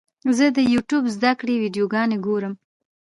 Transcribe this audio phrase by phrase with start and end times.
[0.37, 2.53] زه د یوټیوب زده کړې ویډیوګانې ګورم.